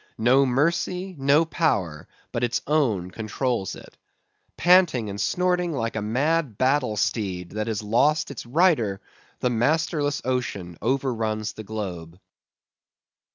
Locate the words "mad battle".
6.01-6.97